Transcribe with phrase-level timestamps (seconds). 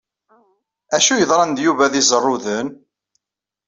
[0.95, 2.67] Acu yeḍṛan d Yuba di Iẓerruden?